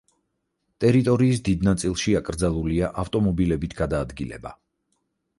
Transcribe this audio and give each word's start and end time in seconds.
ტერიტორიის 0.83 1.41
დიდ 1.49 1.65
ნაწილში 1.67 2.15
აკრძალულია 2.19 2.89
ავტომობილებით 3.03 3.77
გადაადგილება. 3.83 4.55